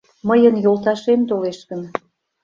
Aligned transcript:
Мыйын 0.27 0.55
йолташем 0.63 1.21
толеш 1.29 1.59
гын 1.69 1.81